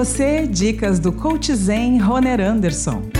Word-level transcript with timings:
você 0.00 0.46
dicas 0.46 0.98
do 0.98 1.12
Coach 1.12 1.54
Zen 1.54 1.98
Roner 1.98 2.40
Anderson. 2.40 3.19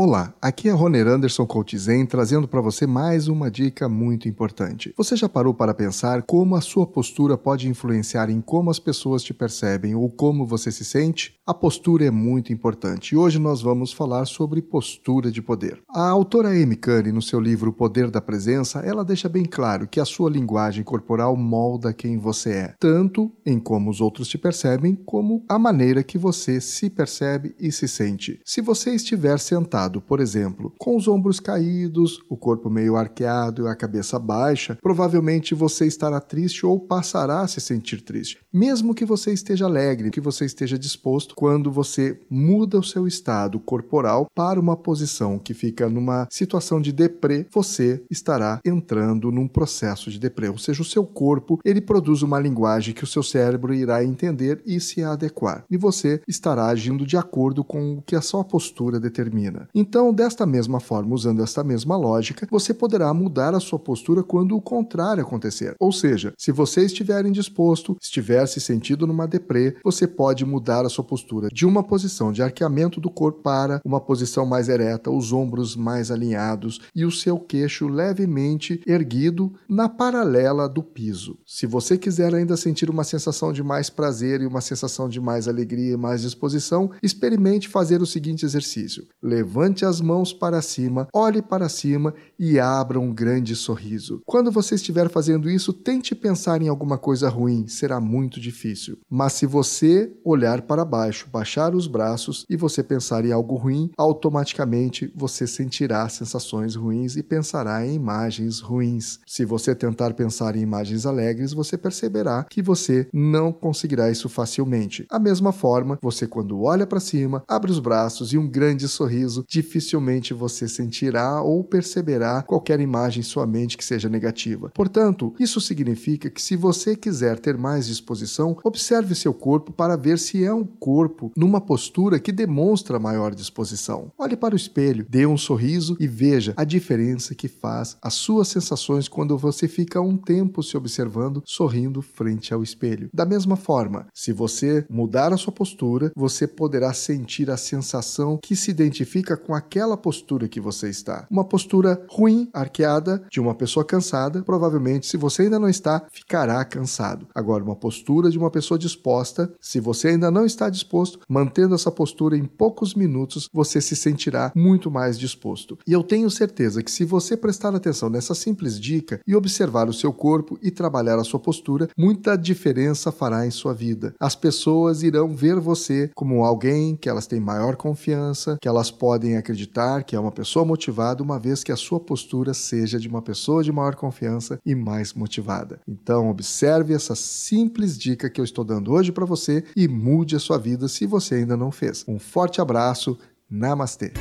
Olá, 0.00 0.32
aqui 0.40 0.68
é 0.68 0.70
Roner 0.70 1.08
Anderson 1.08 1.44
Coach 1.44 1.76
Zen, 1.76 2.06
trazendo 2.06 2.46
para 2.46 2.60
você 2.60 2.86
mais 2.86 3.26
uma 3.26 3.50
dica 3.50 3.88
muito 3.88 4.28
importante. 4.28 4.94
Você 4.96 5.16
já 5.16 5.28
parou 5.28 5.52
para 5.52 5.74
pensar 5.74 6.22
como 6.22 6.54
a 6.54 6.60
sua 6.60 6.86
postura 6.86 7.36
pode 7.36 7.68
influenciar 7.68 8.30
em 8.30 8.40
como 8.40 8.70
as 8.70 8.78
pessoas 8.78 9.24
te 9.24 9.34
percebem 9.34 9.96
ou 9.96 10.08
como 10.08 10.46
você 10.46 10.70
se 10.70 10.84
sente? 10.84 11.34
A 11.44 11.52
postura 11.52 12.04
é 12.04 12.12
muito 12.12 12.52
importante 12.52 13.12
e 13.12 13.16
hoje 13.16 13.40
nós 13.40 13.60
vamos 13.60 13.92
falar 13.92 14.26
sobre 14.26 14.62
postura 14.62 15.32
de 15.32 15.42
poder. 15.42 15.82
A 15.90 16.08
autora 16.08 16.50
Amy 16.50 16.76
Cuddy, 16.76 17.10
no 17.10 17.20
seu 17.20 17.40
livro 17.40 17.72
Poder 17.72 18.08
da 18.08 18.20
Presença, 18.20 18.78
ela 18.78 19.04
deixa 19.04 19.28
bem 19.28 19.46
claro 19.46 19.88
que 19.88 19.98
a 19.98 20.04
sua 20.04 20.30
linguagem 20.30 20.84
corporal 20.84 21.34
molda 21.36 21.92
quem 21.92 22.18
você 22.18 22.50
é, 22.50 22.74
tanto 22.78 23.32
em 23.44 23.58
como 23.58 23.90
os 23.90 24.00
outros 24.00 24.28
te 24.28 24.38
percebem, 24.38 24.94
como 24.94 25.44
a 25.48 25.58
maneira 25.58 26.04
que 26.04 26.18
você 26.18 26.60
se 26.60 26.88
percebe 26.88 27.56
e 27.58 27.72
se 27.72 27.88
sente. 27.88 28.40
Se 28.44 28.60
você 28.60 28.94
estiver 28.94 29.40
sentado 29.40 29.87
por 30.00 30.20
exemplo, 30.20 30.72
com 30.78 30.96
os 30.96 31.08
ombros 31.08 31.40
caídos, 31.40 32.20
o 32.28 32.36
corpo 32.36 32.68
meio 32.68 32.96
arqueado 32.96 33.64
e 33.64 33.68
a 33.68 33.74
cabeça 33.74 34.18
baixa, 34.18 34.76
provavelmente 34.82 35.54
você 35.54 35.86
estará 35.86 36.20
triste 36.20 36.66
ou 36.66 36.78
passará 36.78 37.40
a 37.40 37.48
se 37.48 37.60
sentir 37.60 38.02
triste. 38.02 38.38
Mesmo 38.52 38.94
que 38.94 39.04
você 39.04 39.32
esteja 39.32 39.64
alegre, 39.64 40.10
que 40.10 40.20
você 40.20 40.44
esteja 40.44 40.78
disposto, 40.78 41.34
quando 41.34 41.70
você 41.70 42.20
muda 42.30 42.78
o 42.78 42.84
seu 42.84 43.06
estado 43.06 43.58
corporal 43.58 44.26
para 44.34 44.60
uma 44.60 44.76
posição 44.76 45.38
que 45.38 45.54
fica 45.54 45.88
numa 45.88 46.26
situação 46.30 46.80
de 46.80 46.92
deprê, 46.92 47.46
você 47.50 48.02
estará 48.10 48.60
entrando 48.64 49.30
num 49.30 49.48
processo 49.48 50.10
de 50.10 50.18
deprê, 50.18 50.48
ou 50.48 50.58
seja, 50.58 50.82
o 50.82 50.84
seu 50.84 51.04
corpo, 51.04 51.58
ele 51.64 51.80
produz 51.80 52.22
uma 52.22 52.38
linguagem 52.38 52.94
que 52.94 53.04
o 53.04 53.06
seu 53.06 53.22
cérebro 53.22 53.74
irá 53.74 54.04
entender 54.04 54.62
e 54.66 54.80
se 54.80 55.02
adequar. 55.02 55.64
E 55.70 55.76
você 55.76 56.20
estará 56.26 56.66
agindo 56.66 57.06
de 57.06 57.16
acordo 57.16 57.64
com 57.64 57.94
o 57.94 58.02
que 58.02 58.16
a 58.16 58.20
sua 58.20 58.44
postura 58.44 59.00
determina. 59.00 59.68
Então, 59.80 60.12
desta 60.12 60.44
mesma 60.44 60.80
forma, 60.80 61.14
usando 61.14 61.40
esta 61.40 61.62
mesma 61.62 61.96
lógica, 61.96 62.48
você 62.50 62.74
poderá 62.74 63.14
mudar 63.14 63.54
a 63.54 63.60
sua 63.60 63.78
postura 63.78 64.24
quando 64.24 64.56
o 64.56 64.60
contrário 64.60 65.22
acontecer. 65.22 65.76
Ou 65.78 65.92
seja, 65.92 66.32
se 66.36 66.50
você 66.50 66.84
estiver 66.84 67.24
indisposto, 67.24 67.96
estiver 68.02 68.44
se 68.46 68.60
sentindo 68.60 69.06
numa 69.06 69.28
deprê, 69.28 69.76
você 69.84 70.08
pode 70.08 70.44
mudar 70.44 70.84
a 70.84 70.88
sua 70.88 71.04
postura 71.04 71.48
de 71.52 71.64
uma 71.64 71.84
posição 71.84 72.32
de 72.32 72.42
arqueamento 72.42 73.00
do 73.00 73.08
corpo 73.08 73.40
para 73.40 73.80
uma 73.84 74.00
posição 74.00 74.44
mais 74.44 74.68
ereta, 74.68 75.12
os 75.12 75.32
ombros 75.32 75.76
mais 75.76 76.10
alinhados 76.10 76.80
e 76.92 77.04
o 77.04 77.12
seu 77.12 77.38
queixo 77.38 77.86
levemente 77.86 78.82
erguido 78.84 79.52
na 79.68 79.88
paralela 79.88 80.68
do 80.68 80.82
piso. 80.82 81.38
Se 81.46 81.68
você 81.68 81.96
quiser 81.96 82.34
ainda 82.34 82.56
sentir 82.56 82.90
uma 82.90 83.04
sensação 83.04 83.52
de 83.52 83.62
mais 83.62 83.88
prazer 83.88 84.40
e 84.40 84.46
uma 84.46 84.60
sensação 84.60 85.08
de 85.08 85.20
mais 85.20 85.46
alegria 85.46 85.92
e 85.92 85.96
mais 85.96 86.22
disposição, 86.22 86.90
experimente 87.00 87.68
fazer 87.68 88.02
o 88.02 88.06
seguinte 88.06 88.44
exercício: 88.44 89.06
levante 89.22 89.57
levante 89.58 89.84
as 89.84 90.00
mãos 90.00 90.32
para 90.32 90.62
cima, 90.62 91.08
olhe 91.12 91.42
para 91.42 91.68
cima 91.68 92.14
e 92.38 92.60
abra 92.60 93.00
um 93.00 93.12
grande 93.12 93.56
sorriso. 93.56 94.22
Quando 94.24 94.52
você 94.52 94.76
estiver 94.76 95.10
fazendo 95.10 95.50
isso, 95.50 95.72
tente 95.72 96.14
pensar 96.14 96.62
em 96.62 96.68
alguma 96.68 96.96
coisa 96.96 97.28
ruim, 97.28 97.66
será 97.66 98.00
muito 98.00 98.38
difícil. 98.38 98.98
Mas 99.10 99.32
se 99.32 99.46
você 99.46 100.12
olhar 100.24 100.62
para 100.62 100.84
baixo, 100.84 101.28
baixar 101.28 101.74
os 101.74 101.88
braços 101.88 102.46
e 102.48 102.56
você 102.56 102.84
pensar 102.84 103.24
em 103.24 103.32
algo 103.32 103.56
ruim, 103.56 103.90
automaticamente 103.98 105.12
você 105.16 105.44
sentirá 105.44 106.08
sensações 106.08 106.76
ruins 106.76 107.16
e 107.16 107.22
pensará 107.24 107.84
em 107.84 107.94
imagens 107.94 108.60
ruins. 108.60 109.18
Se 109.26 109.44
você 109.44 109.74
tentar 109.74 110.14
pensar 110.14 110.54
em 110.54 110.60
imagens 110.60 111.04
alegres, 111.04 111.52
você 111.52 111.76
perceberá 111.76 112.46
que 112.48 112.62
você 112.62 113.08
não 113.12 113.52
conseguirá 113.52 114.08
isso 114.08 114.28
facilmente. 114.28 115.04
A 115.10 115.18
mesma 115.18 115.50
forma, 115.50 115.98
você 116.00 116.28
quando 116.28 116.62
olha 116.62 116.86
para 116.86 117.00
cima, 117.00 117.42
abre 117.48 117.72
os 117.72 117.80
braços 117.80 118.32
e 118.32 118.38
um 118.38 118.48
grande 118.48 118.86
sorriso 118.86 119.44
dificilmente 119.48 120.34
você 120.34 120.68
sentirá 120.68 121.42
ou 121.42 121.64
perceberá 121.64 122.42
qualquer 122.42 122.78
imagem 122.80 123.20
em 123.20 123.24
sua 123.24 123.46
mente 123.46 123.76
que 123.76 123.84
seja 123.84 124.08
negativa. 124.08 124.70
Portanto, 124.74 125.34
isso 125.40 125.60
significa 125.60 126.28
que 126.28 126.42
se 126.42 126.54
você 126.54 126.94
quiser 126.94 127.38
ter 127.38 127.56
mais 127.56 127.86
disposição, 127.86 128.56
observe 128.62 129.14
seu 129.14 129.32
corpo 129.32 129.72
para 129.72 129.96
ver 129.96 130.18
se 130.18 130.44
é 130.44 130.52
um 130.52 130.64
corpo 130.64 131.32
numa 131.36 131.60
postura 131.60 132.20
que 132.20 132.30
demonstra 132.30 132.98
maior 132.98 133.34
disposição. 133.34 134.12
Olhe 134.18 134.36
para 134.36 134.54
o 134.54 134.56
espelho, 134.56 135.06
dê 135.08 135.24
um 135.24 135.38
sorriso 135.38 135.96
e 135.98 136.06
veja 136.06 136.52
a 136.56 136.64
diferença 136.64 137.34
que 137.34 137.48
faz 137.48 137.96
as 138.02 138.14
suas 138.14 138.48
sensações 138.48 139.08
quando 139.08 139.38
você 139.38 139.66
fica 139.66 140.00
um 140.00 140.16
tempo 140.16 140.62
se 140.62 140.76
observando 140.76 141.42
sorrindo 141.46 142.02
frente 142.02 142.52
ao 142.52 142.62
espelho. 142.62 143.08
Da 143.14 143.24
mesma 143.24 143.56
forma, 143.56 144.06
se 144.12 144.32
você 144.32 144.84
mudar 144.90 145.32
a 145.32 145.36
sua 145.36 145.52
postura, 145.52 146.12
você 146.14 146.46
poderá 146.46 146.92
sentir 146.92 147.50
a 147.50 147.56
sensação 147.56 148.38
que 148.42 148.54
se 148.54 148.70
identifica 148.70 149.37
com 149.38 149.54
aquela 149.54 149.96
postura 149.96 150.48
que 150.48 150.60
você 150.60 150.88
está. 150.88 151.26
Uma 151.30 151.44
postura 151.44 152.04
ruim, 152.10 152.48
arqueada, 152.52 153.22
de 153.30 153.40
uma 153.40 153.54
pessoa 153.54 153.84
cansada, 153.84 154.42
provavelmente, 154.42 155.06
se 155.06 155.16
você 155.16 155.42
ainda 155.42 155.58
não 155.58 155.68
está, 155.68 156.04
ficará 156.10 156.64
cansado. 156.64 157.26
Agora, 157.34 157.64
uma 157.64 157.76
postura 157.76 158.30
de 158.30 158.38
uma 158.38 158.50
pessoa 158.50 158.78
disposta, 158.78 159.52
se 159.60 159.80
você 159.80 160.08
ainda 160.08 160.30
não 160.30 160.44
está 160.44 160.68
disposto, 160.68 161.20
mantendo 161.28 161.74
essa 161.74 161.90
postura 161.90 162.36
em 162.36 162.44
poucos 162.44 162.94
minutos, 162.94 163.48
você 163.52 163.80
se 163.80 163.96
sentirá 163.96 164.52
muito 164.54 164.90
mais 164.90 165.18
disposto. 165.18 165.78
E 165.86 165.92
eu 165.92 166.02
tenho 166.02 166.30
certeza 166.30 166.82
que 166.82 166.90
se 166.90 167.04
você 167.04 167.36
prestar 167.36 167.74
atenção 167.74 168.08
nessa 168.10 168.34
simples 168.34 168.78
dica 168.78 169.20
e 169.26 169.34
observar 169.34 169.88
o 169.88 169.92
seu 169.92 170.12
corpo 170.12 170.58
e 170.62 170.70
trabalhar 170.70 171.18
a 171.18 171.24
sua 171.24 171.40
postura, 171.40 171.88
muita 171.96 172.36
diferença 172.36 173.12
fará 173.12 173.46
em 173.46 173.50
sua 173.50 173.74
vida. 173.74 174.14
As 174.18 174.34
pessoas 174.34 175.02
irão 175.02 175.34
ver 175.34 175.58
você 175.60 176.10
como 176.14 176.44
alguém 176.44 176.96
que 176.96 177.08
elas 177.08 177.26
têm 177.26 177.40
maior 177.40 177.76
confiança, 177.76 178.58
que 178.60 178.68
elas 178.68 178.90
podem 179.28 179.36
acreditar 179.36 180.02
que 180.02 180.16
é 180.16 180.20
uma 180.20 180.32
pessoa 180.32 180.64
motivada, 180.64 181.22
uma 181.22 181.38
vez 181.38 181.62
que 181.62 181.72
a 181.72 181.76
sua 181.76 182.00
postura 182.00 182.54
seja 182.54 182.98
de 182.98 183.08
uma 183.08 183.20
pessoa 183.20 183.62
de 183.62 183.70
maior 183.70 183.94
confiança 183.94 184.58
e 184.64 184.74
mais 184.74 185.12
motivada. 185.12 185.80
Então, 185.86 186.30
observe 186.30 186.94
essa 186.94 187.14
simples 187.14 187.98
dica 187.98 188.30
que 188.30 188.40
eu 188.40 188.44
estou 188.44 188.64
dando 188.64 188.92
hoje 188.92 189.12
para 189.12 189.26
você 189.26 189.64
e 189.76 189.86
mude 189.86 190.36
a 190.36 190.38
sua 190.38 190.58
vida 190.58 190.88
se 190.88 191.06
você 191.06 191.36
ainda 191.36 191.56
não 191.56 191.70
fez. 191.70 192.04
Um 192.08 192.18
forte 192.18 192.60
abraço, 192.60 193.18
namastê! 193.50 194.12